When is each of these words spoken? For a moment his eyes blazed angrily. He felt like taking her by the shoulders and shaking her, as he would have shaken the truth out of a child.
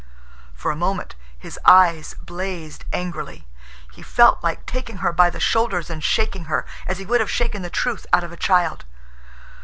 For 0.55 0.71
a 0.71 0.75
moment 0.75 1.13
his 1.37 1.59
eyes 1.63 2.15
blazed 2.15 2.85
angrily. 2.91 3.47
He 3.93 4.01
felt 4.01 4.43
like 4.43 4.65
taking 4.65 4.97
her 5.05 5.13
by 5.13 5.29
the 5.29 5.39
shoulders 5.39 5.91
and 5.91 6.03
shaking 6.03 6.45
her, 6.45 6.65
as 6.87 6.97
he 6.97 7.05
would 7.05 7.19
have 7.19 7.29
shaken 7.29 7.61
the 7.61 7.69
truth 7.69 8.07
out 8.11 8.23
of 8.23 8.31
a 8.31 8.35
child. 8.35 8.85